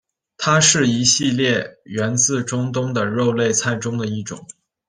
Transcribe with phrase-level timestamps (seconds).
[0.35, 4.47] 它是一系列源自中东的肉类菜中的一种。